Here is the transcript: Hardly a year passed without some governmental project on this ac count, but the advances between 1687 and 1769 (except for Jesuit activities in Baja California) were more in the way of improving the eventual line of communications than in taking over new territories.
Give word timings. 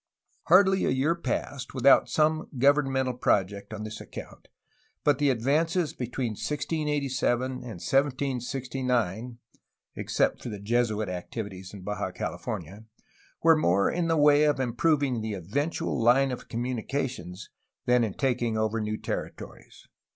Hardly 0.45 0.83
a 0.85 0.89
year 0.89 1.13
passed 1.13 1.75
without 1.75 2.09
some 2.09 2.47
governmental 2.57 3.13
project 3.13 3.71
on 3.71 3.83
this 3.83 4.01
ac 4.01 4.09
count, 4.13 4.47
but 5.03 5.19
the 5.19 5.29
advances 5.29 5.93
between 5.93 6.31
1687 6.31 7.51
and 7.51 7.61
1769 7.77 9.37
(except 9.95 10.41
for 10.41 10.57
Jesuit 10.57 11.07
activities 11.07 11.71
in 11.71 11.83
Baja 11.83 12.09
California) 12.09 12.85
were 13.43 13.55
more 13.55 13.91
in 13.91 14.07
the 14.07 14.17
way 14.17 14.45
of 14.45 14.59
improving 14.59 15.21
the 15.21 15.33
eventual 15.35 16.01
line 16.01 16.31
of 16.31 16.49
communications 16.49 17.51
than 17.85 18.03
in 18.03 18.15
taking 18.15 18.57
over 18.57 18.81
new 18.81 18.97
territories. 18.97 19.85